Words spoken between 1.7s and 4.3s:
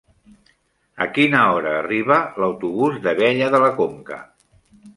arriba l'autobús d'Abella de la Conca?